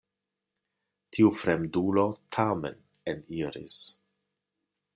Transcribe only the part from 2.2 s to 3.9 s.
tamen eniris.